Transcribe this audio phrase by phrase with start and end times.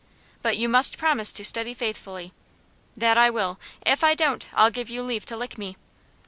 [0.41, 2.33] "But you must promise to study faithfully."
[2.97, 3.59] "That I will.
[3.85, 5.77] If I don't, I'll give you leave to lick me."